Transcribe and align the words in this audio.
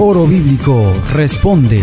Foro 0.00 0.26
Bíblico 0.26 0.94
Responde. 1.12 1.82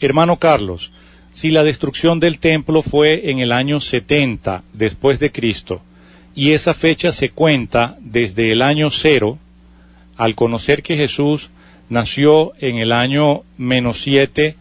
Hermano 0.00 0.38
Carlos, 0.38 0.90
si 1.30 1.50
la 1.50 1.62
destrucción 1.62 2.18
del 2.18 2.38
templo 2.38 2.80
fue 2.80 3.30
en 3.30 3.40
el 3.40 3.52
año 3.52 3.78
70 3.78 4.62
después 4.72 5.18
de 5.18 5.30
Cristo 5.32 5.82
y 6.34 6.52
esa 6.52 6.72
fecha 6.72 7.12
se 7.12 7.28
cuenta 7.28 7.98
desde 8.00 8.52
el 8.52 8.62
año 8.62 8.88
cero, 8.88 9.36
al 10.16 10.34
conocer 10.34 10.82
que 10.82 10.96
Jesús 10.96 11.50
nació 11.90 12.54
en 12.58 12.78
el 12.78 12.90
año 12.90 13.42
menos 13.58 14.00
7, 14.00 14.56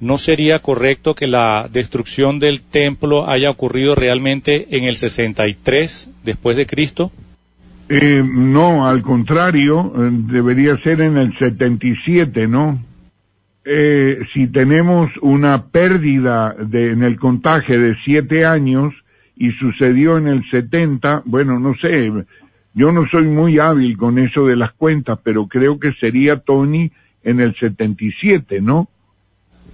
¿no 0.00 0.16
sería 0.16 0.60
correcto 0.60 1.14
que 1.14 1.26
la 1.26 1.68
destrucción 1.70 2.38
del 2.38 2.62
templo 2.62 3.28
haya 3.28 3.50
ocurrido 3.50 3.94
realmente 3.94 4.66
en 4.78 4.84
el 4.84 4.96
63 4.96 6.08
después 6.24 6.56
de 6.56 6.66
Cristo? 6.66 7.12
Eh, 7.88 8.22
no, 8.24 8.86
al 8.86 9.02
contrario, 9.02 9.92
eh, 9.96 10.10
debería 10.30 10.76
ser 10.78 11.00
en 11.00 11.16
el 11.16 11.36
77, 11.38 12.46
¿no? 12.46 12.84
Eh, 13.64 14.18
si 14.32 14.46
tenemos 14.48 15.10
una 15.20 15.66
pérdida 15.66 16.54
de, 16.58 16.90
en 16.92 17.02
el 17.02 17.18
contagio 17.18 17.80
de 17.80 17.96
siete 18.04 18.44
años 18.46 18.94
y 19.36 19.52
sucedió 19.52 20.16
en 20.18 20.26
el 20.28 20.42
70, 20.50 21.22
bueno, 21.26 21.58
no 21.58 21.74
sé, 21.80 22.10
yo 22.74 22.92
no 22.92 23.06
soy 23.10 23.24
muy 23.24 23.58
hábil 23.58 23.96
con 23.96 24.18
eso 24.18 24.46
de 24.46 24.56
las 24.56 24.72
cuentas, 24.72 25.18
pero 25.22 25.46
creo 25.48 25.78
que 25.78 25.92
sería 25.94 26.38
Tony 26.38 26.90
en 27.22 27.40
el 27.40 27.54
77, 27.56 28.60
¿no? 28.60 28.88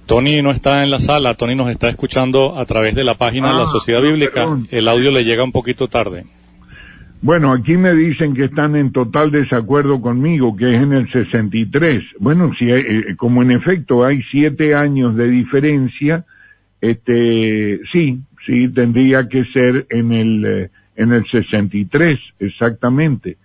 Tony 0.07 0.43
no 0.43 0.51
está 0.51 0.83
en 0.85 0.91
la 0.91 1.01
sala, 1.01 1.35
Tony 1.35 1.55
nos 1.55 1.71
está 1.71 1.89
escuchando 1.89 2.59
a 2.59 2.65
través 2.67 2.95
de 2.95 3.05
la 3.05 3.15
página 3.15 3.49
de 3.49 3.55
la 3.55 3.63
Ah, 3.63 3.67
Sociedad 3.73 4.03
Bíblica. 4.03 4.33
perdón. 4.43 4.69
El 4.71 4.87
audio 4.89 5.11
le 5.11 5.25
llega 5.25 5.43
un 5.45 5.53
poquito 5.53 5.89
tarde. 5.89 6.25
Bueno, 7.25 7.53
aquí 7.55 7.79
me 7.79 7.95
dicen 7.95 8.35
que 8.35 8.45
están 8.45 8.77
en 8.77 8.93
total 8.93 9.31
desacuerdo 9.31 9.99
conmigo, 10.03 10.55
que 10.55 10.75
es 10.75 10.83
en 10.83 10.93
el 10.93 11.11
63. 11.11 12.05
Bueno, 12.21 12.53
si 12.59 12.71
hay- 12.71 12.85
eh, 12.87 13.17
como 13.17 13.41
en 13.41 13.51
efecto 13.51 14.05
hay 14.05 14.23
siete 14.31 14.75
años 14.75 15.17
de 15.17 15.29
diferencia, 15.29 16.27
este, 16.83 17.81
sí, 17.91 18.21
sí 18.45 18.69
tendría 18.69 19.27
que 19.27 19.47
ser 19.47 19.87
en 19.89 20.13
el 20.13 20.45
eh, 20.45 20.71
en 20.97 21.13
el 21.13 21.25
63, 21.27 22.19
exactamente. 22.41 23.39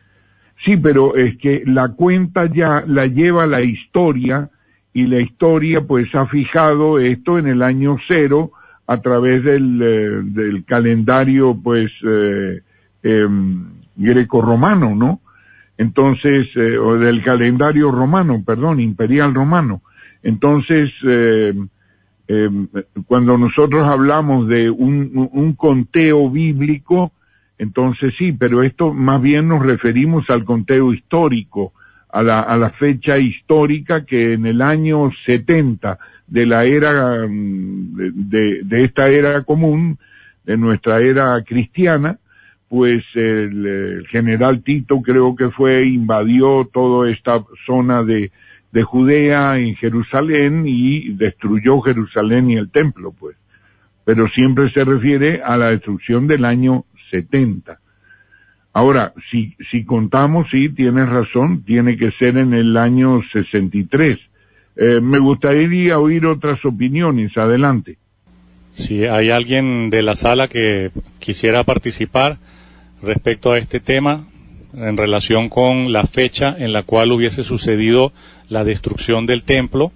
Sí, 0.66 0.76
pero 0.76 1.16
es 1.16 1.38
que 1.38 1.64
la 1.66 1.88
cuenta 1.88 2.52
ya 2.54 2.84
la 2.86 3.06
lleva 3.08 3.48
la 3.48 3.62
historia 3.62 4.50
y 4.94 5.06
la 5.08 5.22
historia 5.22 5.80
pues 5.88 6.14
ha 6.16 6.26
fijado 6.28 7.00
esto 7.00 7.40
en 7.40 7.48
el 7.48 7.62
año 7.62 7.96
cero 8.10 8.52
a 8.88 8.98
través 9.00 9.42
del, 9.42 9.82
eh, 9.82 10.10
del 10.26 10.66
calendario 10.66 11.58
pues 11.64 11.90
eh, 12.06 12.60
em, 13.04 13.66
greco-romano, 13.96 14.96
¿no? 14.96 15.22
Entonces, 15.78 16.48
eh, 16.56 16.78
o 16.78 16.98
del 16.98 17.24
calendario 17.24 17.90
romano, 17.90 18.44
perdón, 18.46 18.82
imperial 18.82 19.34
romano. 19.34 19.82
Entonces, 20.24 20.92
eh, 21.08 21.54
eh, 22.28 22.50
cuando 23.08 23.38
nosotros 23.38 23.88
hablamos 23.88 24.50
de 24.50 24.70
un, 24.70 25.56
conteo 25.58 26.30
bíblico, 26.30 27.14
entonces 27.58 28.14
sí, 28.18 28.34
pero 28.34 28.62
esto 28.62 28.94
más 28.94 29.22
bien 29.22 29.48
nos 29.48 29.66
referimos 29.66 30.30
al 30.30 30.44
conteo 30.44 30.94
histórico, 30.94 31.72
a 32.10 32.24
la, 32.24 32.74
fecha 32.78 33.18
histórica 33.18 34.04
que 34.04 34.34
en 34.34 34.46
el 34.46 34.62
año 34.62 35.12
70 35.26 35.98
de 36.28 36.46
la 36.46 36.66
era, 36.66 37.26
de 37.28 38.84
esta 38.84 39.10
era 39.10 39.44
común, 39.44 39.98
de 40.44 40.58
nuestra 40.58 41.00
era 41.00 41.42
cristiana, 41.44 42.18
pues 42.70 43.04
el, 43.16 44.06
general 44.10 44.64
Tito 44.64 45.02
creo 45.02 45.36
que 45.36 45.50
fue, 45.50 45.86
invadió 45.88 46.70
toda 46.72 47.10
esta 47.10 47.44
zona 47.66 48.04
de, 48.04 48.32
de 48.72 48.84
Judea 48.84 49.58
en 49.58 49.76
Jerusalén 49.76 50.64
y 50.68 51.10
destruyó 51.14 51.82
Jerusalén 51.82 52.50
y 52.52 52.58
el 52.58 52.70
templo, 52.70 53.12
pues. 53.12 53.36
Pero 54.06 54.28
siempre 54.30 54.72
se 54.72 54.86
refiere 54.86 55.42
a 55.44 55.58
la 55.58 55.70
destrucción 55.70 56.28
del 56.28 56.46
año 56.46 56.86
70. 57.12 57.80
Ahora, 58.74 59.14
si, 59.32 59.56
si 59.72 59.84
contamos, 59.84 60.48
sí, 60.52 60.70
tienes 60.70 61.10
razón, 61.10 61.64
tiene 61.64 61.98
que 61.98 62.12
ser 62.12 62.38
en 62.38 62.54
el 62.54 62.78
año 62.78 63.22
63. 63.34 64.20
Eh, 64.76 65.02
me 65.02 65.20
gustaría 65.20 66.00
oír 66.00 66.26
otras 66.26 66.64
opiniones, 66.64 67.36
adelante. 67.38 67.98
Si 68.74 69.06
hay 69.06 69.30
alguien 69.30 69.90
de 69.90 70.02
la 70.02 70.16
sala 70.16 70.48
que 70.48 70.92
quisiera 71.20 71.64
participar 71.64 72.38
respecto 73.02 73.52
a 73.52 73.58
este 73.58 73.80
tema 73.80 74.26
en 74.74 74.98
relación 74.98 75.50
con 75.50 75.92
la 75.92 76.06
fecha 76.06 76.56
en 76.58 76.74
la 76.74 76.84
cual 76.84 77.12
hubiese 77.12 77.44
sucedido 77.44 78.14
la 78.48 78.64
destrucción 78.64 79.26
del 79.26 79.44
templo, 79.44 79.92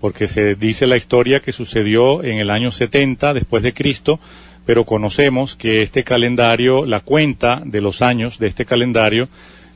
porque 0.00 0.26
se 0.26 0.54
dice 0.54 0.86
la 0.86 0.96
historia 0.96 1.40
que 1.40 1.52
sucedió 1.52 2.24
en 2.24 2.38
el 2.38 2.50
año 2.50 2.72
70 2.72 3.34
después 3.34 3.62
de 3.62 3.72
Cristo, 3.72 4.18
pero 4.66 4.84
conocemos 4.84 5.54
que 5.54 5.82
este 5.82 6.04
calendario, 6.04 6.86
la 6.86 7.00
cuenta 7.00 7.62
de 7.64 7.80
los 7.80 8.02
años 8.02 8.38
de 8.38 8.46
este 8.46 8.64
calendario, 8.64 9.28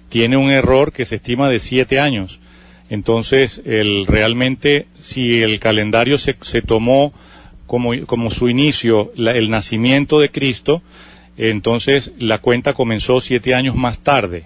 tiene 0.09 0.37
un 0.37 0.51
error 0.51 0.93
que 0.93 1.05
se 1.05 1.17
estima 1.17 1.49
de 1.49 1.59
siete 1.59 2.01
años. 2.01 2.41
Entonces, 2.89 3.63
el, 3.65 4.07
realmente, 4.07 4.87
si 4.95 5.43
el 5.43 5.59
calendario 5.59 6.19
se, 6.19 6.37
se 6.43 6.63
tomó 6.63 7.13
como, 7.67 7.93
como 8.07 8.31
su 8.31 8.49
inicio 8.49 9.13
la- 9.17 9.33
el 9.33 9.51
nacimiento 9.51 10.21
de 10.21 10.31
Cristo, 10.31 10.83
entonces 11.37 12.13
la 12.19 12.39
cuenta 12.39 12.73
comenzó 12.73 13.21
siete 13.21 13.55
años 13.55 13.75
más 13.77 13.99
tarde. 13.99 14.45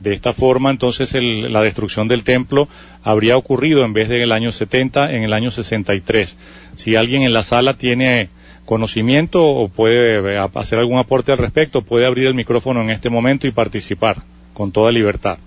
De 0.00 0.12
esta 0.12 0.32
forma, 0.32 0.70
entonces, 0.70 1.14
el- 1.14 1.52
la 1.52 1.62
destrucción 1.62 2.08
del 2.08 2.24
templo 2.24 2.68
habría 3.02 3.36
ocurrido 3.36 3.84
en 3.84 3.92
vez 3.92 4.08
del 4.08 4.32
año 4.32 4.52
70, 4.52 5.12
en 5.12 5.22
el 5.22 5.32
año 5.32 5.50
63. 5.50 6.36
Si 6.74 6.96
alguien 6.96 7.22
en 7.22 7.32
la 7.32 7.42
sala 7.42 7.74
tiene 7.74 8.28
conocimiento 8.64 9.44
o 9.46 9.68
puede 9.68 10.34
eh, 10.34 10.38
hacer 10.54 10.78
algún 10.78 10.98
aporte 10.98 11.32
al 11.32 11.38
respecto, 11.38 11.82
puede 11.82 12.06
abrir 12.06 12.26
el 12.26 12.34
micrófono 12.34 12.82
en 12.82 12.90
este 12.90 13.08
momento 13.10 13.46
y 13.46 13.52
participar 13.52 14.22
con 14.52 14.72
toda 14.72 14.90
libertad. 14.90 15.38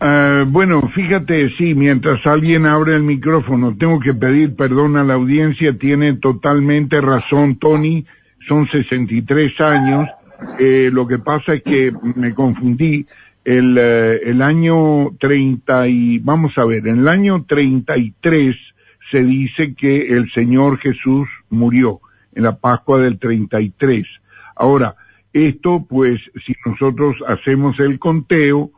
Ah, 0.00 0.44
bueno, 0.46 0.90
fíjate, 0.94 1.50
sí, 1.56 1.74
mientras 1.74 2.26
alguien 2.26 2.66
abre 2.66 2.94
el 2.94 3.02
micrófono, 3.02 3.76
tengo 3.76 4.00
que 4.00 4.12
pedir 4.12 4.54
perdón 4.56 4.96
a 4.96 5.04
la 5.04 5.14
audiencia, 5.14 5.78
tiene 5.78 6.14
totalmente 6.14 7.00
razón 7.00 7.58
Tony, 7.58 8.04
son 8.48 8.68
63 8.68 9.60
años, 9.60 10.08
eh, 10.58 10.90
lo 10.92 11.06
que 11.06 11.18
pasa 11.18 11.54
es 11.54 11.62
que 11.62 11.92
me 12.16 12.34
confundí, 12.34 13.06
el, 13.44 13.76
eh, 13.78 14.20
el 14.24 14.42
año 14.42 15.10
30 15.18 15.86
y, 15.88 16.18
vamos 16.18 16.56
a 16.56 16.64
ver, 16.64 16.86
en 16.86 17.00
el 17.00 17.08
año 17.08 17.44
33 17.44 18.56
se 19.10 19.22
dice 19.22 19.74
que 19.74 20.08
el 20.08 20.30
Señor 20.32 20.78
Jesús 20.78 21.28
murió, 21.50 22.00
en 22.34 22.42
la 22.42 22.56
Pascua 22.56 22.98
del 23.00 23.18
33. 23.18 24.06
Ahora, 24.56 24.96
esto 25.32 25.84
pues, 25.88 26.20
si 26.44 26.54
nosotros 26.64 27.16
hacemos 27.26 27.78
el 27.80 27.98
conteo, 27.98 28.70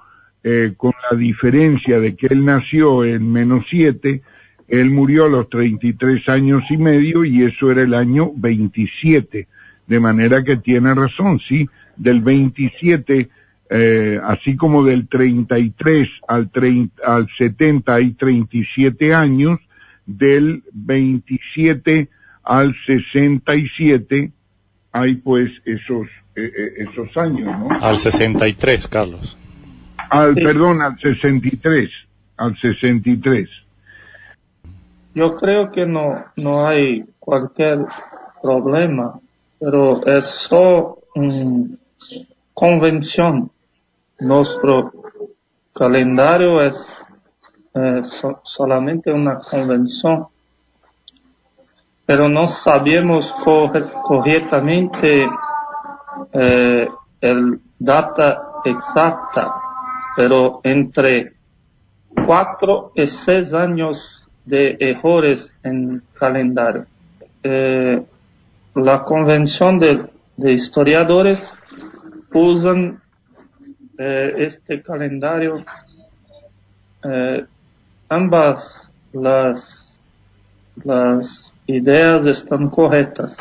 eh, 0.48 0.74
con 0.76 0.92
la 1.10 1.18
diferencia 1.18 1.98
de 1.98 2.14
que 2.14 2.28
él 2.28 2.44
nació 2.44 3.04
en 3.04 3.32
menos 3.32 3.64
siete, 3.68 4.22
él 4.68 4.92
murió 4.92 5.24
a 5.24 5.28
los 5.28 5.48
33 5.48 6.28
años 6.28 6.62
y 6.70 6.76
medio 6.76 7.24
y 7.24 7.42
eso 7.42 7.68
era 7.68 7.82
el 7.82 7.92
año 7.94 8.30
27. 8.36 9.48
De 9.88 9.98
manera 9.98 10.44
que 10.44 10.56
tiene 10.56 10.94
razón, 10.94 11.40
sí, 11.48 11.68
del 11.96 12.20
27, 12.20 13.28
eh, 13.70 14.20
así 14.22 14.54
como 14.54 14.84
del 14.84 15.08
33 15.08 16.08
al, 16.28 16.48
30, 16.50 17.02
al 17.04 17.28
70 17.36 17.92
hay 17.92 18.12
37 18.12 19.14
años, 19.14 19.58
del 20.06 20.62
27 20.72 22.08
al 22.44 22.72
67 22.86 24.30
hay 24.92 25.14
pues 25.16 25.50
esos, 25.64 26.06
eh, 26.36 26.52
eh, 26.56 26.86
esos 26.88 27.16
años, 27.16 27.46
¿no? 27.58 27.68
Al 27.84 27.98
63, 27.98 28.86
Carlos. 28.86 29.36
Al, 30.10 30.34
perdón, 30.34 30.82
al 30.82 30.98
63, 30.98 31.90
al 32.36 32.56
63. 32.58 33.48
Yo 35.14 35.34
creo 35.36 35.70
que 35.70 35.86
no, 35.86 36.24
no 36.36 36.66
hay 36.66 37.04
cualquier 37.18 37.86
problema, 38.42 39.18
pero 39.58 40.04
eso, 40.06 40.98
mm, 41.14 41.74
convención. 42.52 43.50
Nuestro 44.18 44.92
calendario 45.72 46.62
es 46.62 47.02
eh, 47.74 48.02
solamente 48.44 49.12
una 49.12 49.38
convención, 49.38 50.26
pero 52.06 52.28
no 52.28 52.46
sabemos 52.46 53.34
correctamente 54.04 55.28
eh, 56.32 56.88
el 57.20 57.60
data 57.78 58.42
exacta, 58.64 59.65
pero 60.16 60.60
entre 60.64 61.34
cuatro 62.24 62.92
y 62.94 63.06
seis 63.06 63.52
años 63.52 64.26
de 64.44 64.76
errores 64.80 65.52
en 65.62 66.02
calendario. 66.14 66.86
Eh, 67.42 68.02
la 68.74 69.04
convención 69.04 69.78
de, 69.78 70.08
historiadores 70.52 71.54
usan 72.32 73.00
eh, 73.98 74.34
este 74.38 74.82
calendario 74.82 75.64
eh, 77.02 77.46
ambas 78.08 78.88
las, 79.12 79.94
las 80.82 81.52
ideas 81.66 82.26
están 82.26 82.68
correctas, 82.68 83.36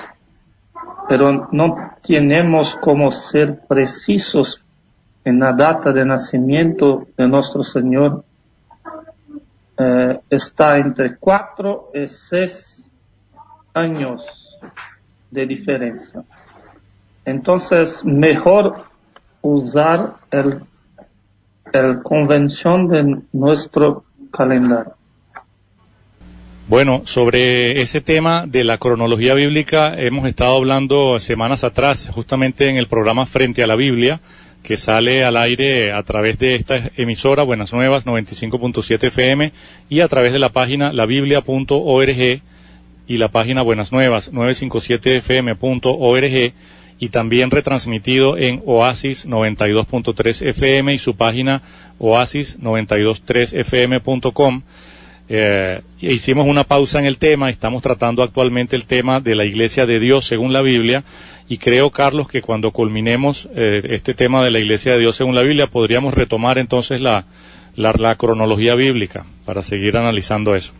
pero 1.09 1.49
no 1.51 1.95
tenemos 2.01 2.75
como 2.75 3.11
ser 3.11 3.59
precisos 3.67 4.64
en 5.25 5.39
la 5.39 5.51
data 5.53 5.91
de 5.91 6.05
nacimiento 6.05 7.07
de 7.17 7.27
nuestro 7.27 7.63
Señor. 7.63 8.23
Eh, 9.77 10.19
está 10.29 10.77
entre 10.77 11.17
cuatro 11.17 11.91
y 11.93 12.07
seis 12.07 12.89
años 13.73 14.57
de 15.31 15.45
diferencia. 15.45 16.23
Entonces, 17.25 18.05
mejor 18.05 18.85
usar 19.41 20.15
el, 20.31 20.61
el 21.73 22.01
convención 22.03 22.87
de 22.87 23.21
nuestro 23.33 24.05
calendario. 24.31 24.93
Bueno, 26.67 27.03
sobre 27.05 27.81
ese 27.81 28.01
tema 28.01 28.45
de 28.47 28.63
la 28.63 28.79
cronología 28.79 29.35
bíblica 29.35 29.93
hemos 29.95 30.27
estado 30.27 30.55
hablando 30.57 31.19
semanas 31.19 31.63
atrás, 31.63 32.09
justamente 32.11 32.69
en 32.69 32.77
el 32.77 32.87
programa 32.87 33.27
Frente 33.27 33.63
a 33.63 33.67
la 33.67 33.75
Biblia, 33.75 34.19
que 34.65 34.77
sale 34.77 35.23
al 35.23 35.37
aire 35.37 35.91
a 35.91 36.01
través 36.03 36.39
de 36.39 36.55
esta 36.55 36.89
emisora 36.97 37.43
Buenas 37.43 37.71
Nuevas 37.71 38.03
95.7 38.05 39.07
FM 39.07 39.51
y 39.89 39.99
a 39.99 40.07
través 40.07 40.33
de 40.33 40.39
la 40.39 40.49
página 40.49 40.91
labiblia.org 40.91 42.41
y 43.07 43.17
la 43.17 43.27
página 43.27 43.61
Buenas 43.61 43.91
Nuevas 43.91 44.33
957fm.org 44.33 46.53
y 46.97 47.09
también 47.09 47.51
retransmitido 47.51 48.37
en 48.37 48.63
Oasis 48.65 49.27
92.3 49.27 50.47
FM 50.49 50.95
y 50.95 50.97
su 50.97 51.15
página 51.15 51.61
oasis923fm.com. 51.99 54.63
Eh, 55.27 55.81
hicimos 55.99 56.45
una 56.47 56.63
pausa 56.63 56.99
en 56.99 57.05
el 57.05 57.17
tema, 57.17 57.49
estamos 57.49 57.81
tratando 57.81 58.21
actualmente 58.21 58.75
el 58.75 58.85
tema 58.85 59.21
de 59.21 59.35
la 59.35 59.45
Iglesia 59.45 59.85
de 59.85 59.99
Dios 59.99 60.25
según 60.25 60.53
la 60.53 60.61
Biblia 60.61 61.03
y 61.49 61.57
creo, 61.57 61.89
Carlos, 61.89 62.27
que 62.27 62.41
cuando 62.41 62.71
culminemos 62.71 63.49
eh, 63.55 63.81
este 63.89 64.13
tema 64.13 64.43
de 64.43 64.51
la 64.51 64.59
Iglesia 64.59 64.93
de 64.93 64.99
Dios 64.99 65.15
según 65.15 65.33
la 65.33 65.41
Biblia 65.41 65.67
podríamos 65.67 66.13
retomar 66.13 66.59
entonces 66.59 67.01
la, 67.01 67.25
la 67.75 68.15
cronología 68.15 68.75
bíblica 68.75 69.25
para 69.45 69.63
seguir 69.63 69.97
analizando 69.97 70.55
eso. 70.55 70.73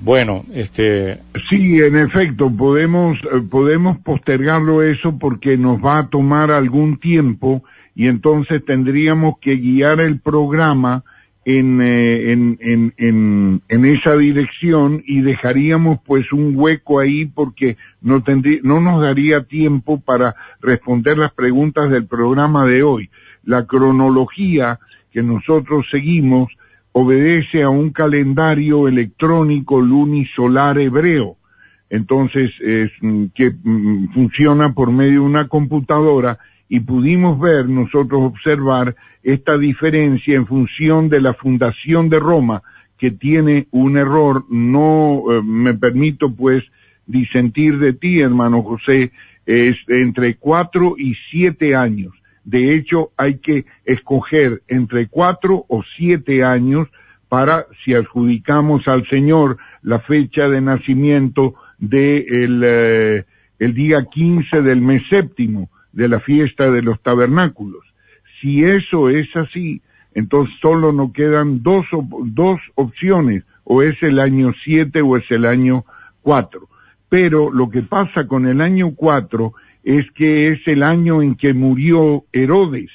Bueno, 0.00 0.44
este. 0.54 1.18
Sí, 1.50 1.80
en 1.80 1.96
efecto, 1.96 2.50
podemos, 2.50 3.18
eh, 3.18 3.42
podemos 3.50 3.98
postergarlo 3.98 4.82
eso 4.82 5.18
porque 5.18 5.56
nos 5.56 5.84
va 5.84 5.98
a 5.98 6.08
tomar 6.08 6.50
algún 6.52 6.98
tiempo 6.98 7.64
y 7.96 8.06
entonces 8.06 8.64
tendríamos 8.64 9.38
que 9.40 9.56
guiar 9.56 10.00
el 10.00 10.20
programa 10.20 11.02
en, 11.44 11.80
eh, 11.80 12.32
en, 12.32 12.58
en, 12.60 12.94
en, 12.96 13.62
en, 13.68 13.84
esa 13.84 14.16
dirección 14.16 15.02
y 15.06 15.22
dejaríamos 15.22 16.00
pues 16.04 16.32
un 16.32 16.52
hueco 16.54 16.98
ahí 17.00 17.24
porque 17.26 17.76
no, 18.02 18.22
tendría, 18.22 18.60
no 18.62 18.80
nos 18.80 19.00
daría 19.02 19.44
tiempo 19.44 20.00
para 20.00 20.34
responder 20.60 21.16
las 21.16 21.32
preguntas 21.32 21.90
del 21.90 22.06
programa 22.06 22.66
de 22.66 22.82
hoy. 22.82 23.10
La 23.44 23.66
cronología 23.66 24.78
que 25.10 25.22
nosotros 25.22 25.86
seguimos 25.90 26.52
obedece 26.92 27.62
a 27.62 27.70
un 27.70 27.90
calendario 27.90 28.88
electrónico 28.88 29.80
lunisolar 29.80 30.78
hebreo. 30.78 31.36
Entonces, 31.90 32.50
es, 32.60 32.90
mm, 33.00 33.26
que 33.34 33.50
mm, 33.50 34.12
funciona 34.12 34.74
por 34.74 34.92
medio 34.92 35.20
de 35.20 35.26
una 35.26 35.48
computadora 35.48 36.38
y 36.68 36.80
pudimos 36.80 37.40
ver, 37.40 37.68
nosotros 37.68 38.20
observar 38.22 38.94
esta 39.22 39.56
diferencia 39.56 40.36
en 40.36 40.46
función 40.46 41.08
de 41.08 41.20
la 41.20 41.34
fundación 41.34 42.08
de 42.08 42.20
Roma, 42.20 42.62
que 42.98 43.10
tiene 43.10 43.68
un 43.70 43.96
error, 43.96 44.44
no 44.50 45.22
eh, 45.30 45.42
me 45.42 45.74
permito 45.74 46.34
pues 46.34 46.64
disentir 47.06 47.78
de 47.78 47.92
ti, 47.92 48.20
hermano 48.20 48.62
José, 48.62 49.12
es 49.46 49.76
entre 49.88 50.34
cuatro 50.34 50.94
y 50.98 51.14
siete 51.30 51.74
años. 51.74 52.12
De 52.44 52.74
hecho, 52.74 53.12
hay 53.16 53.38
que 53.38 53.64
escoger 53.84 54.62
entre 54.68 55.06
cuatro 55.06 55.64
o 55.68 55.82
siete 55.96 56.44
años 56.44 56.88
para, 57.28 57.66
si 57.84 57.94
adjudicamos 57.94 58.86
al 58.88 59.06
Señor 59.08 59.58
la 59.82 60.00
fecha 60.00 60.48
de 60.48 60.60
nacimiento 60.60 61.54
de 61.78 62.18
el, 62.18 62.62
eh, 62.64 63.24
día 63.58 64.04
15 64.04 64.62
del 64.62 64.80
mes 64.80 65.02
séptimo 65.08 65.70
de 65.92 66.08
la 66.08 66.20
fiesta 66.20 66.70
de 66.70 66.82
los 66.82 67.00
tabernáculos. 67.02 67.84
Si 68.40 68.62
eso 68.64 69.08
es 69.08 69.34
así, 69.36 69.82
entonces 70.14 70.54
solo 70.60 70.92
nos 70.92 71.12
quedan 71.12 71.62
dos, 71.62 71.86
dos 72.26 72.60
opciones, 72.74 73.44
o 73.64 73.82
es 73.82 74.02
el 74.02 74.18
año 74.18 74.54
7 74.64 75.02
o 75.02 75.16
es 75.16 75.30
el 75.30 75.44
año 75.44 75.84
4. 76.22 76.68
Pero 77.08 77.50
lo 77.52 77.70
que 77.70 77.82
pasa 77.82 78.26
con 78.26 78.46
el 78.46 78.60
año 78.60 78.94
4 78.94 79.52
es 79.84 80.10
que 80.12 80.48
es 80.48 80.66
el 80.66 80.82
año 80.82 81.22
en 81.22 81.34
que 81.34 81.52
murió 81.54 82.24
Herodes. 82.32 82.90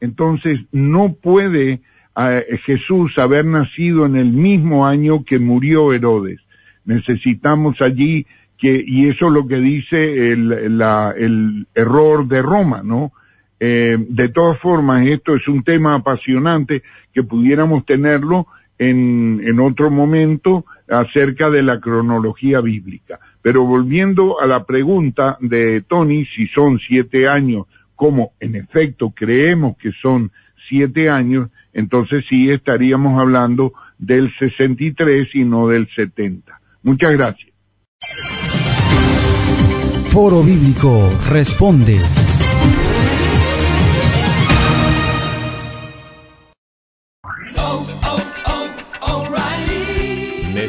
Entonces 0.00 0.60
no 0.72 1.14
puede 1.14 1.80
Jesús 2.64 3.16
haber 3.18 3.44
nacido 3.44 4.06
en 4.06 4.16
el 4.16 4.32
mismo 4.32 4.86
año 4.86 5.24
que 5.24 5.38
murió 5.38 5.92
Herodes. 5.92 6.40
Necesitamos 6.84 7.80
allí 7.82 8.26
que, 8.58 8.82
y 8.86 9.08
eso 9.08 9.26
es 9.26 9.32
lo 9.32 9.46
que 9.46 9.56
dice 9.56 10.32
el, 10.32 10.78
la, 10.78 11.14
el 11.16 11.66
error 11.74 12.26
de 12.26 12.42
Roma, 12.42 12.82
¿no? 12.82 13.12
Eh, 13.58 13.96
de 13.98 14.28
todas 14.28 14.58
formas, 14.60 15.06
esto 15.06 15.34
es 15.34 15.48
un 15.48 15.62
tema 15.62 15.94
apasionante 15.94 16.82
que 17.12 17.22
pudiéramos 17.22 17.86
tenerlo 17.86 18.46
en, 18.78 19.40
en 19.44 19.60
otro 19.60 19.90
momento 19.90 20.66
acerca 20.88 21.50
de 21.50 21.62
la 21.62 21.80
cronología 21.80 22.60
bíblica. 22.60 23.18
Pero 23.40 23.64
volviendo 23.64 24.40
a 24.40 24.46
la 24.46 24.64
pregunta 24.64 25.38
de 25.40 25.82
Tony, 25.82 26.26
si 26.26 26.48
son 26.48 26.78
siete 26.78 27.28
años, 27.28 27.66
como 27.94 28.32
en 28.40 28.56
efecto 28.56 29.10
creemos 29.10 29.76
que 29.78 29.92
son 30.02 30.30
siete 30.68 31.08
años, 31.08 31.48
entonces 31.72 32.24
sí 32.28 32.50
estaríamos 32.50 33.18
hablando 33.18 33.72
del 33.98 34.32
63 34.38 35.34
y 35.34 35.44
no 35.44 35.68
del 35.68 35.88
70. 35.94 36.60
Muchas 36.82 37.12
gracias. 37.12 37.55
Foro 40.16 40.42
Bíblico 40.42 41.12
Responde. 41.28 42.25